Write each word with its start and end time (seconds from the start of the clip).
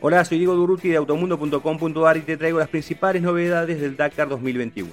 Hola, 0.00 0.24
soy 0.24 0.38
Diego 0.38 0.54
Duruti 0.54 0.90
de 0.90 0.96
automundo.com.ar 0.96 2.16
y 2.16 2.20
te 2.20 2.36
traigo 2.36 2.60
las 2.60 2.68
principales 2.68 3.20
novedades 3.20 3.80
del 3.80 3.96
Dakar 3.96 4.28
2021. 4.28 4.88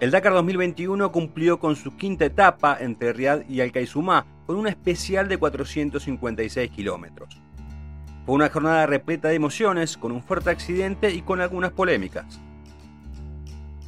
El 0.00 0.10
Dakar 0.10 0.32
2021 0.32 1.12
cumplió 1.12 1.60
con 1.60 1.76
su 1.76 1.98
quinta 1.98 2.24
etapa 2.24 2.78
entre 2.80 3.12
Riad 3.12 3.42
y 3.46 3.60
Alcaizumá 3.60 4.24
con 4.46 4.56
una 4.56 4.70
especial 4.70 5.28
de 5.28 5.36
456 5.36 6.70
kilómetros. 6.70 7.42
Fue 8.24 8.34
una 8.34 8.48
jornada 8.48 8.86
repleta 8.86 9.28
de 9.28 9.34
emociones, 9.34 9.98
con 9.98 10.12
un 10.12 10.22
fuerte 10.22 10.48
accidente 10.48 11.10
y 11.10 11.20
con 11.20 11.42
algunas 11.42 11.72
polémicas. 11.72 12.40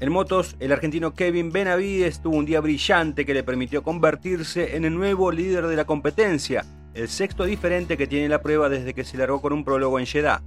En 0.00 0.10
motos, 0.10 0.56
el 0.58 0.72
argentino 0.72 1.14
Kevin 1.14 1.52
Benavides 1.52 2.20
tuvo 2.20 2.36
un 2.36 2.44
día 2.44 2.60
brillante 2.60 3.24
que 3.24 3.32
le 3.32 3.44
permitió 3.44 3.84
convertirse 3.84 4.76
en 4.76 4.84
el 4.84 4.94
nuevo 4.94 5.30
líder 5.30 5.68
de 5.68 5.76
la 5.76 5.84
competencia, 5.84 6.64
el 6.94 7.08
sexto 7.08 7.44
diferente 7.44 7.96
que 7.96 8.08
tiene 8.08 8.28
la 8.28 8.42
prueba 8.42 8.68
desde 8.68 8.92
que 8.92 9.04
se 9.04 9.16
largó 9.16 9.40
con 9.40 9.52
un 9.52 9.64
prólogo 9.64 10.00
en 10.00 10.06
Jeddah. 10.06 10.42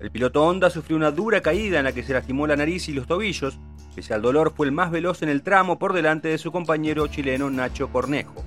El 0.00 0.10
piloto 0.10 0.44
Honda 0.44 0.70
sufrió 0.70 0.96
una 0.96 1.12
dura 1.12 1.40
caída 1.40 1.78
en 1.78 1.84
la 1.84 1.92
que 1.92 2.02
se 2.02 2.12
lastimó 2.12 2.48
la 2.48 2.56
nariz 2.56 2.88
y 2.88 2.92
los 2.92 3.06
tobillos, 3.06 3.58
pese 3.94 4.12
al 4.12 4.22
dolor 4.22 4.52
fue 4.54 4.66
el 4.66 4.72
más 4.72 4.90
veloz 4.90 5.22
en 5.22 5.28
el 5.28 5.42
tramo 5.42 5.78
por 5.78 5.92
delante 5.92 6.26
de 6.26 6.38
su 6.38 6.50
compañero 6.50 7.06
chileno 7.06 7.50
Nacho 7.50 7.88
Cornejo. 7.90 8.44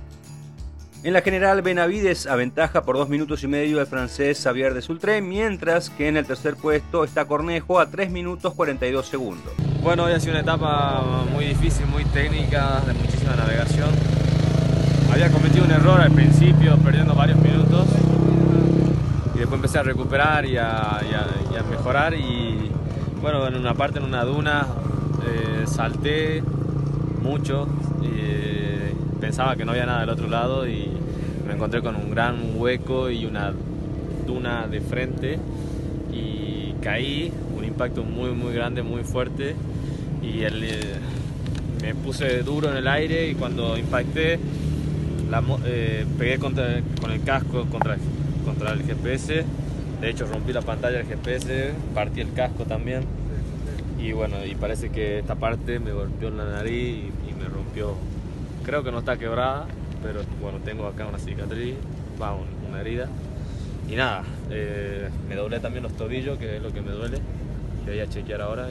En 1.04 1.14
la 1.14 1.22
general, 1.22 1.62
Benavides 1.62 2.26
aventaja 2.26 2.82
por 2.82 2.96
dos 2.96 3.08
minutos 3.08 3.42
y 3.42 3.48
medio 3.48 3.80
al 3.80 3.86
francés 3.86 4.40
Xavier 4.42 4.72
de 4.74 4.82
Sultré, 4.82 5.20
mientras 5.22 5.90
que 5.90 6.06
en 6.06 6.18
el 6.18 6.26
tercer 6.26 6.54
puesto 6.54 7.02
está 7.02 7.24
Cornejo 7.24 7.80
a 7.80 7.90
3 7.90 8.10
minutos 8.10 8.54
42 8.54 9.06
segundos. 9.06 9.71
Bueno, 9.82 10.04
hoy 10.04 10.12
ha 10.12 10.20
sido 10.20 10.34
una 10.34 10.42
etapa 10.42 11.02
muy 11.32 11.44
difícil, 11.44 11.86
muy 11.86 12.04
técnica, 12.04 12.80
de 12.86 12.92
muchísima 12.92 13.34
navegación. 13.34 13.88
Había 15.12 15.28
cometido 15.32 15.64
un 15.64 15.72
error 15.72 16.00
al 16.00 16.12
principio, 16.12 16.76
perdiendo 16.76 17.16
varios 17.16 17.40
minutos, 17.40 17.88
y 19.34 19.38
después 19.38 19.56
empecé 19.56 19.80
a 19.80 19.82
recuperar 19.82 20.46
y 20.46 20.56
a, 20.56 21.00
mejorar. 21.68 22.14
Y 22.14 22.70
bueno, 23.20 23.44
en 23.48 23.56
una 23.56 23.74
parte, 23.74 23.98
en 23.98 24.04
una 24.04 24.22
duna, 24.22 24.68
eh, 25.26 25.64
salté 25.66 26.44
mucho. 27.20 27.66
Y, 28.02 29.20
pensaba 29.20 29.56
que 29.56 29.64
no 29.64 29.72
había 29.72 29.86
nada 29.86 30.00
del 30.00 30.10
otro 30.10 30.28
lado 30.28 30.68
y 30.68 30.90
me 31.44 31.54
encontré 31.54 31.82
con 31.82 31.96
un 31.96 32.10
gran 32.10 32.36
hueco 32.54 33.10
y 33.10 33.24
una 33.24 33.52
duna 34.26 34.68
de 34.68 34.80
frente 34.80 35.38
y 36.12 36.74
caí, 36.82 37.32
un 37.56 37.64
impacto 37.64 38.02
muy 38.02 38.30
muy 38.30 38.52
grande, 38.52 38.82
muy 38.82 39.04
fuerte 39.04 39.54
y 40.22 40.44
eh, 40.44 40.50
me 41.82 41.94
puse 41.94 42.42
duro 42.42 42.70
en 42.70 42.76
el 42.76 42.88
aire 42.88 43.28
y 43.28 43.34
cuando 43.34 43.76
impacté 43.76 44.38
eh, 45.64 46.06
pegué 46.18 46.38
con 46.38 46.58
el 46.58 47.22
casco 47.24 47.66
contra, 47.66 47.96
contra 48.44 48.72
el 48.72 48.82
GPS, 48.84 49.44
de 50.00 50.10
hecho 50.10 50.26
rompí 50.26 50.52
la 50.52 50.62
pantalla 50.62 50.98
del 50.98 51.06
GPS, 51.06 51.72
partí 51.94 52.20
el 52.20 52.32
casco 52.32 52.64
también 52.64 53.02
y 53.98 54.12
bueno, 54.12 54.44
y 54.44 54.54
parece 54.54 54.90
que 54.90 55.18
esta 55.20 55.34
parte 55.34 55.78
me 55.78 55.92
golpeó 55.92 56.28
en 56.28 56.36
la 56.38 56.44
nariz 56.44 57.04
y 57.28 57.34
me 57.40 57.48
rompió 57.48 57.96
Creo 58.64 58.84
que 58.84 58.92
no 58.92 59.00
está 59.00 59.16
quebrada, 59.16 59.66
pero 60.04 60.20
bueno, 60.40 60.58
tengo 60.64 60.86
acá 60.86 61.06
una 61.06 61.18
cicatriz, 61.18 61.74
va, 62.20 62.36
una 62.68 62.80
herida. 62.80 63.08
Y 63.90 63.96
nada, 63.96 64.22
eh, 64.50 65.08
me 65.28 65.34
doblé 65.34 65.58
también 65.58 65.82
los 65.82 65.92
tobillos, 65.94 66.38
que 66.38 66.56
es 66.56 66.62
lo 66.62 66.72
que 66.72 66.80
me 66.80 66.92
duele, 66.92 67.18
que 67.84 67.90
voy 67.90 68.00
a 68.00 68.08
chequear 68.08 68.40
ahora. 68.40 68.68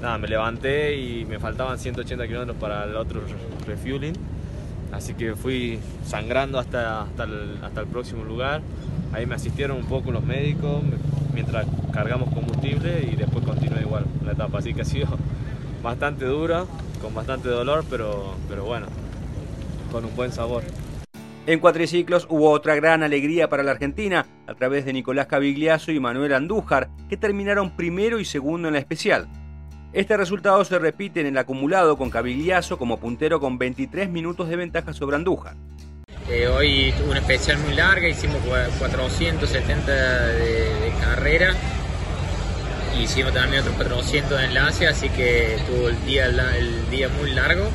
Nada, 0.00 0.18
me 0.18 0.28
levanté 0.28 0.96
y 0.96 1.24
me 1.24 1.38
faltaban 1.38 1.78
180 1.78 2.26
kilómetros 2.26 2.56
para 2.56 2.84
el 2.84 2.96
otro 2.96 3.22
refueling. 3.66 4.14
Así 4.92 5.14
que 5.14 5.36
fui 5.36 5.78
sangrando 6.04 6.58
hasta, 6.58 7.02
hasta, 7.02 7.24
el, 7.24 7.58
hasta 7.62 7.80
el 7.80 7.86
próximo 7.86 8.24
lugar. 8.24 8.60
Ahí 9.12 9.26
me 9.26 9.34
asistieron 9.34 9.76
un 9.76 9.86
poco 9.86 10.10
los 10.10 10.24
médicos 10.24 10.82
mientras 11.32 11.66
cargamos 11.92 12.32
combustible 12.32 13.08
y 13.10 13.16
después 13.16 13.44
continué 13.44 13.82
igual 13.82 14.04
la 14.24 14.32
etapa. 14.32 14.58
Así 14.58 14.74
que 14.74 14.82
ha 14.82 14.84
sido 14.84 15.06
bastante 15.82 16.24
dura, 16.24 16.64
con 17.00 17.14
bastante 17.14 17.48
dolor, 17.48 17.84
pero, 17.88 18.34
pero 18.48 18.64
bueno, 18.64 18.86
con 19.92 20.04
un 20.04 20.14
buen 20.16 20.32
sabor. 20.32 20.64
En 21.46 21.58
cuatriciclos 21.58 22.26
hubo 22.28 22.50
otra 22.50 22.74
gran 22.74 23.02
alegría 23.02 23.48
para 23.48 23.62
la 23.62 23.72
Argentina 23.72 24.26
a 24.46 24.54
través 24.54 24.84
de 24.84 24.92
Nicolás 24.92 25.26
Cavigliazo 25.26 25.90
y 25.90 25.98
Manuel 25.98 26.34
Andújar, 26.34 26.90
que 27.08 27.16
terminaron 27.16 27.76
primero 27.76 28.20
y 28.20 28.24
segundo 28.24 28.68
en 28.68 28.74
la 28.74 28.80
especial. 28.80 29.26
Este 29.92 30.16
resultado 30.16 30.64
se 30.64 30.78
repite 30.78 31.20
en 31.20 31.26
el 31.26 31.38
acumulado 31.38 31.96
con 31.96 32.10
Cavigliazo 32.10 32.78
como 32.78 32.98
puntero 32.98 33.40
con 33.40 33.58
23 33.58 34.08
minutos 34.08 34.48
de 34.48 34.56
ventaja 34.56 34.92
sobre 34.92 35.16
Andújar. 35.16 35.54
Eh, 36.28 36.46
hoy 36.46 36.94
tuvo 36.96 37.10
una 37.10 37.20
especial 37.20 37.58
muy 37.58 37.74
larga, 37.74 38.08
hicimos 38.08 38.38
470 38.78 39.92
de, 39.92 40.80
de 40.80 40.92
carrera 41.00 41.54
hicimos 43.02 43.32
también 43.32 43.62
otros 43.62 43.76
400 43.76 44.38
de 44.38 44.44
enlace, 44.46 44.86
así 44.86 45.08
que 45.08 45.58
tuvo 45.66 45.88
el 45.88 46.04
día, 46.04 46.26
el 46.26 46.90
día 46.90 47.08
muy 47.08 47.30
largo. 47.32 47.68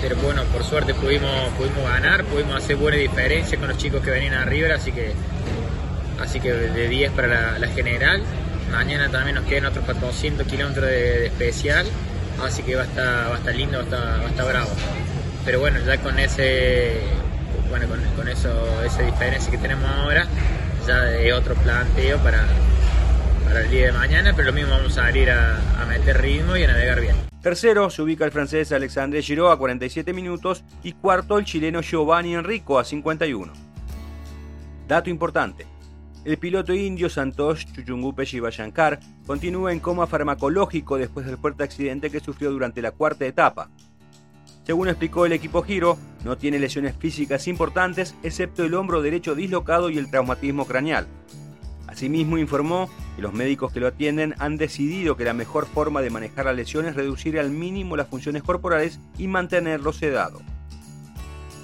Pero 0.00 0.16
bueno, 0.16 0.44
por 0.52 0.62
suerte 0.62 0.94
pudimos, 0.94 1.50
pudimos 1.56 1.84
ganar, 1.84 2.24
pudimos 2.24 2.56
hacer 2.56 2.76
buena 2.76 2.98
diferencia 2.98 3.58
con 3.58 3.68
los 3.68 3.78
chicos 3.78 4.02
que 4.02 4.10
venían 4.10 4.34
arriba, 4.34 4.74
así 4.74 4.92
que, 4.92 5.12
así 6.20 6.38
que 6.38 6.52
de 6.52 6.88
10 6.88 7.12
para 7.12 7.58
la, 7.58 7.68
general. 7.68 8.22
Mañana 8.70 9.10
también 9.10 9.36
nos 9.36 9.44
quedan 9.46 9.66
otros 9.66 9.84
400 9.84 10.46
kilómetros 10.46 10.86
de, 10.86 11.26
especial, 11.26 11.86
así 12.42 12.62
que 12.62 12.76
va 12.76 12.82
a 12.82 12.84
estar, 13.36 13.54
lindo, 13.54 13.78
va 13.78 14.24
a 14.24 14.26
estar, 14.26 14.46
bravo. 14.46 14.70
Pero 15.44 15.60
bueno, 15.60 15.80
ya 15.86 15.98
con 15.98 16.18
ese 16.18 17.00
bueno, 17.68 17.86
con 18.16 18.28
eso, 18.28 18.82
esa 18.84 19.02
diferencia 19.02 19.50
que 19.50 19.58
tenemos 19.58 19.84
ahora, 19.84 20.26
ya 20.86 21.14
es 21.16 21.32
otro 21.34 21.54
planteo 21.54 22.18
para, 22.18 22.46
para 23.44 23.60
el 23.60 23.70
día 23.70 23.86
de 23.86 23.92
mañana, 23.92 24.32
pero 24.34 24.48
lo 24.48 24.52
mismo 24.52 24.70
vamos 24.70 24.96
a 24.98 25.02
salir 25.06 25.30
a, 25.30 25.60
meter 25.88 26.20
ritmo 26.20 26.56
y 26.56 26.64
a 26.64 26.68
navegar 26.68 27.00
bien. 27.00 27.16
Tercero 27.42 27.88
se 27.88 28.02
ubica 28.02 28.24
el 28.24 28.32
francés 28.32 28.72
Alexandre 28.72 29.22
Giraud 29.22 29.50
a 29.50 29.56
47 29.56 30.12
minutos 30.12 30.64
y 30.82 30.92
cuarto 30.92 31.38
el 31.38 31.44
chileno 31.44 31.80
Giovanni 31.80 32.34
Enrico 32.34 32.78
a 32.78 32.84
51. 32.84 33.52
Dato 34.86 35.08
importante. 35.10 35.66
El 36.24 36.36
piloto 36.36 36.74
indio 36.74 37.08
Santosh 37.08 37.64
Chuchungupe 37.72 38.24
Shivashankar 38.24 38.98
continúa 39.26 39.72
en 39.72 39.78
coma 39.78 40.06
farmacológico 40.06 40.98
después 40.98 41.24
del 41.24 41.38
fuerte 41.38 41.62
accidente 41.62 42.10
que 42.10 42.20
sufrió 42.20 42.50
durante 42.50 42.82
la 42.82 42.90
cuarta 42.90 43.24
etapa. 43.24 43.70
Según 44.64 44.88
explicó 44.88 45.24
el 45.24 45.32
equipo 45.32 45.62
Giro, 45.62 45.96
no 46.24 46.36
tiene 46.36 46.58
lesiones 46.58 46.94
físicas 46.96 47.46
importantes 47.48 48.14
excepto 48.22 48.64
el 48.64 48.74
hombro 48.74 49.00
derecho 49.00 49.34
dislocado 49.34 49.90
y 49.90 49.96
el 49.96 50.10
traumatismo 50.10 50.66
craneal. 50.66 51.06
Asimismo 51.86 52.36
informó 52.36 52.90
que 53.16 53.22
los 53.22 53.32
médicos 53.32 53.72
que 53.72 53.80
lo 53.80 53.86
atienden 53.86 54.34
han 54.38 54.58
decidido 54.58 55.16
que 55.16 55.24
la 55.24 55.32
mejor 55.32 55.66
forma 55.66 56.02
de 56.02 56.10
manejar 56.10 56.44
la 56.44 56.52
lesión 56.52 56.84
es 56.86 56.96
reducir 56.96 57.38
al 57.38 57.50
mínimo 57.50 57.96
las 57.96 58.08
funciones 58.08 58.42
corporales 58.42 59.00
y 59.16 59.28
mantenerlo 59.28 59.92
sedado. 59.94 60.42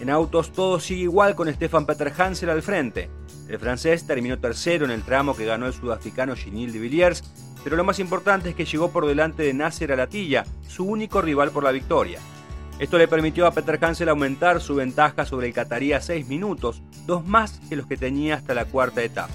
En 0.00 0.10
autos 0.10 0.53
todo 0.53 0.81
sigue 0.81 1.03
igual 1.03 1.34
con 1.34 1.53
Stefan 1.53 1.87
Peter 1.87 2.12
Hansel 2.16 2.50
al 2.50 2.62
frente. 2.62 3.09
El 3.49 3.59
francés 3.59 4.06
terminó 4.06 4.38
tercero 4.38 4.84
en 4.84 4.91
el 4.91 5.03
tramo 5.03 5.37
que 5.37 5.44
ganó 5.44 5.66
el 5.66 5.72
sudafricano 5.72 6.34
Ginil 6.34 6.72
de 6.72 6.78
Villiers, 6.78 7.22
pero 7.62 7.77
lo 7.77 7.84
más 7.84 7.99
importante 7.99 8.50
es 8.50 8.55
que 8.55 8.65
llegó 8.65 8.91
por 8.91 9.06
delante 9.06 9.43
de 9.43 9.55
Nasser 9.55 9.93
Alatilla, 9.93 10.44
su 10.66 10.84
único 10.84 11.22
rival 11.22 11.50
por 11.50 11.65
la 11.65 11.72
victoria. 11.72 12.19
Esto 12.78 12.99
le 12.99 13.06
permitió 13.06 13.47
a 13.47 13.53
Peter 13.53 13.78
Hansel 13.82 14.09
aumentar 14.09 14.60
su 14.60 14.75
ventaja 14.75 15.25
sobre 15.25 15.46
el 15.46 15.55
catarí 15.55 15.93
a 15.93 16.00
6 16.00 16.26
minutos, 16.26 16.82
dos 17.06 17.25
más 17.25 17.61
que 17.69 17.76
los 17.76 17.87
que 17.87 17.96
tenía 17.96 18.35
hasta 18.35 18.52
la 18.52 18.64
cuarta 18.64 19.02
etapa. 19.02 19.32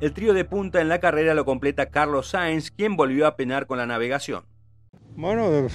El 0.00 0.12
trío 0.12 0.34
de 0.34 0.44
punta 0.44 0.80
en 0.80 0.88
la 0.88 0.98
carrera 0.98 1.34
lo 1.34 1.44
completa 1.44 1.86
Carlos 1.86 2.28
Sainz, 2.28 2.70
quien 2.70 2.96
volvió 2.96 3.26
a 3.26 3.36
penar 3.36 3.66
con 3.66 3.78
la 3.78 3.86
navegación. 3.86 4.44
Bueno, 5.14 5.68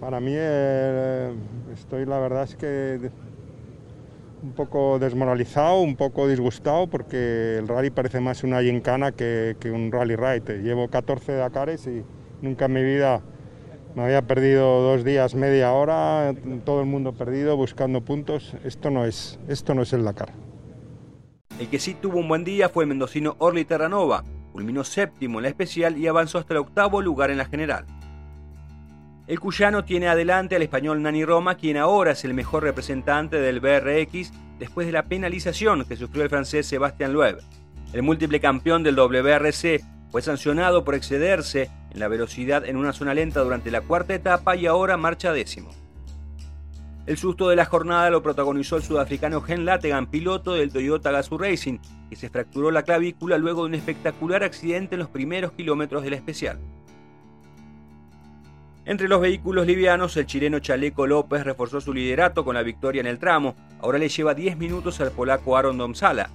para 0.00 0.20
mí 0.20 0.32
eh, 0.34 1.32
estoy 1.72 2.06
la 2.06 2.18
verdad 2.18 2.44
es 2.44 2.56
que 2.56 3.10
un 4.42 4.52
poco 4.52 4.98
desmoralizado, 4.98 5.80
un 5.80 5.96
poco 5.96 6.28
disgustado 6.28 6.86
porque 6.86 7.56
el 7.58 7.68
rally 7.68 7.90
parece 7.90 8.20
más 8.20 8.44
una 8.44 8.62
gincana 8.62 9.12
que, 9.12 9.56
que 9.58 9.70
un 9.70 9.90
rally 9.90 10.16
ride. 10.16 10.62
Llevo 10.62 10.88
14 10.88 11.32
Dakares 11.32 11.86
y 11.86 12.04
nunca 12.40 12.66
en 12.66 12.72
mi 12.72 12.82
vida 12.82 13.20
me 13.94 14.04
había 14.04 14.22
perdido 14.22 14.80
dos 14.82 15.02
días, 15.02 15.34
media 15.34 15.72
hora, 15.72 16.34
todo 16.64 16.80
el 16.80 16.86
mundo 16.86 17.14
perdido 17.14 17.56
buscando 17.56 18.00
puntos. 18.00 18.54
Esto 18.64 18.90
no 18.90 19.04
es, 19.04 19.40
esto 19.48 19.74
no 19.74 19.82
es 19.82 19.92
el 19.92 20.04
Dakar. 20.04 20.32
El 21.58 21.68
que 21.68 21.80
sí 21.80 21.94
tuvo 21.94 22.18
un 22.18 22.28
buen 22.28 22.44
día 22.44 22.68
fue 22.68 22.84
el 22.84 22.88
mendocino 22.88 23.34
Orly 23.38 23.64
Terranova, 23.64 24.22
culminó 24.52 24.84
séptimo 24.84 25.40
en 25.40 25.44
la 25.44 25.48
especial 25.48 25.98
y 25.98 26.06
avanzó 26.06 26.38
hasta 26.38 26.54
el 26.54 26.60
octavo 26.60 27.02
lugar 27.02 27.32
en 27.32 27.38
la 27.38 27.46
general. 27.46 27.86
El 29.28 29.40
cuyano 29.40 29.84
tiene 29.84 30.08
adelante 30.08 30.56
al 30.56 30.62
español 30.62 31.02
Nani 31.02 31.22
Roma, 31.22 31.56
quien 31.56 31.76
ahora 31.76 32.12
es 32.12 32.24
el 32.24 32.32
mejor 32.32 32.62
representante 32.62 33.38
del 33.38 33.60
BRX 33.60 34.32
después 34.58 34.86
de 34.86 34.92
la 34.94 35.02
penalización 35.02 35.84
que 35.84 35.96
sufrió 35.96 36.22
el 36.22 36.30
francés 36.30 36.66
Sebastián 36.66 37.12
Loeb. 37.12 37.42
El 37.92 38.02
múltiple 38.02 38.40
campeón 38.40 38.82
del 38.82 38.96
WRC 38.96 39.84
fue 40.10 40.22
sancionado 40.22 40.82
por 40.82 40.94
excederse 40.94 41.68
en 41.90 42.00
la 42.00 42.08
velocidad 42.08 42.64
en 42.64 42.78
una 42.78 42.94
zona 42.94 43.12
lenta 43.12 43.40
durante 43.40 43.70
la 43.70 43.82
cuarta 43.82 44.14
etapa 44.14 44.56
y 44.56 44.64
ahora 44.64 44.96
marcha 44.96 45.30
décimo. 45.30 45.72
El 47.04 47.18
susto 47.18 47.50
de 47.50 47.56
la 47.56 47.66
jornada 47.66 48.08
lo 48.08 48.22
protagonizó 48.22 48.76
el 48.76 48.82
sudafricano 48.82 49.42
Gen 49.42 49.66
Lategan, 49.66 50.06
piloto 50.06 50.54
del 50.54 50.72
Toyota 50.72 51.10
Gazoo 51.10 51.36
Racing, 51.36 51.80
que 52.08 52.16
se 52.16 52.30
fracturó 52.30 52.70
la 52.70 52.82
clavícula 52.82 53.36
luego 53.36 53.64
de 53.64 53.68
un 53.68 53.74
espectacular 53.74 54.42
accidente 54.42 54.94
en 54.94 55.00
los 55.00 55.10
primeros 55.10 55.52
kilómetros 55.52 56.02
del 56.02 56.14
especial. 56.14 56.58
Entre 58.88 59.06
los 59.06 59.20
vehículos 59.20 59.66
livianos, 59.66 60.16
el 60.16 60.24
chileno 60.24 60.60
Chaleco 60.60 61.06
López 61.06 61.44
reforzó 61.44 61.78
su 61.78 61.92
liderato 61.92 62.42
con 62.42 62.54
la 62.54 62.62
victoria 62.62 63.00
en 63.00 63.06
el 63.06 63.18
tramo. 63.18 63.54
Ahora 63.82 63.98
le 63.98 64.08
lleva 64.08 64.32
10 64.32 64.56
minutos 64.56 64.98
al 65.02 65.10
polaco 65.10 65.58
Aaron 65.58 65.76
Domsala. 65.76 66.30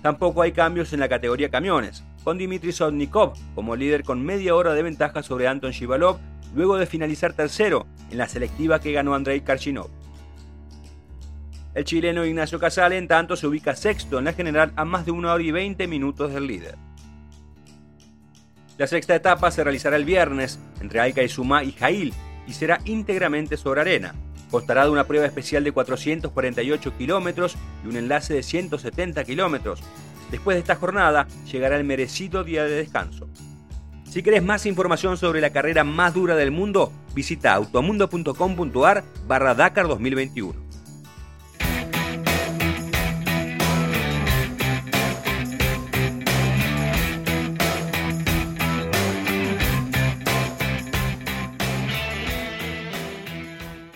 Tampoco 0.00 0.42
hay 0.42 0.52
cambios 0.52 0.92
en 0.92 1.00
la 1.00 1.08
categoría 1.08 1.48
camiones, 1.48 2.04
con 2.22 2.38
Dimitri 2.38 2.70
Sotnikov 2.70 3.32
como 3.56 3.74
líder 3.74 4.04
con 4.04 4.24
media 4.24 4.54
hora 4.54 4.72
de 4.72 4.84
ventaja 4.84 5.24
sobre 5.24 5.48
Anton 5.48 5.72
Shivalov 5.72 6.20
luego 6.54 6.76
de 6.76 6.86
finalizar 6.86 7.32
tercero 7.32 7.88
en 8.08 8.18
la 8.18 8.28
selectiva 8.28 8.78
que 8.80 8.92
ganó 8.92 9.16
Andrei 9.16 9.40
Karchinov. 9.40 9.90
El 11.74 11.82
chileno 11.82 12.24
Ignacio 12.24 12.60
Casale, 12.60 12.98
en 12.98 13.08
tanto, 13.08 13.34
se 13.34 13.48
ubica 13.48 13.74
sexto 13.74 14.20
en 14.20 14.26
la 14.26 14.32
general 14.32 14.72
a 14.76 14.84
más 14.84 15.06
de 15.06 15.10
una 15.10 15.32
hora 15.32 15.42
y 15.42 15.50
20 15.50 15.88
minutos 15.88 16.32
del 16.32 16.46
líder. 16.46 16.76
La 18.76 18.88
sexta 18.88 19.14
etapa 19.14 19.50
se 19.50 19.62
realizará 19.62 19.96
el 19.96 20.04
viernes 20.04 20.58
entre 20.80 20.98
Alca 20.98 21.22
y 21.22 21.28
Sumá 21.28 21.62
y 21.62 21.72
Jail 21.72 22.12
y 22.46 22.52
será 22.54 22.80
íntegramente 22.84 23.56
sobre 23.56 23.82
arena. 23.82 24.14
Constará 24.50 24.84
de 24.84 24.90
una 24.90 25.04
prueba 25.04 25.26
especial 25.26 25.62
de 25.62 25.72
448 25.72 26.96
kilómetros 26.96 27.56
y 27.84 27.88
un 27.88 27.96
enlace 27.96 28.34
de 28.34 28.42
170 28.42 29.24
kilómetros. 29.24 29.80
Después 30.30 30.56
de 30.56 30.60
esta 30.60 30.74
jornada 30.76 31.28
llegará 31.50 31.76
el 31.76 31.84
merecido 31.84 32.42
día 32.42 32.64
de 32.64 32.76
descanso. 32.76 33.28
Si 34.08 34.22
querés 34.22 34.42
más 34.42 34.66
información 34.66 35.16
sobre 35.16 35.40
la 35.40 35.50
carrera 35.50 35.82
más 35.82 36.14
dura 36.14 36.36
del 36.36 36.50
mundo, 36.50 36.92
visita 37.14 37.54
automundo.com.ar 37.54 39.04
barra 39.26 39.54
Dakar 39.54 39.88
2021. 39.88 40.63